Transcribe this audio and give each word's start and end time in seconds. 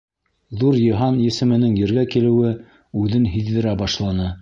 Ҙур 0.61 0.77
йыһан 0.83 1.19
есеменең 1.27 1.77
ергә 1.83 2.07
килеүе 2.17 2.57
үҙен 3.05 3.33
һиҙҙерә 3.37 3.81
башланы. 3.87 4.37